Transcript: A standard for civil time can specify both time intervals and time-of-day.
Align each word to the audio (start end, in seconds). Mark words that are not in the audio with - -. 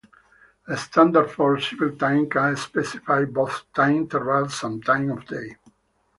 A 0.67 0.77
standard 0.77 1.29
for 1.29 1.59
civil 1.61 1.95
time 1.95 2.27
can 2.27 2.55
specify 2.57 3.23
both 3.25 3.71
time 3.71 3.97
intervals 3.97 4.63
and 4.63 4.83
time-of-day. 4.83 5.57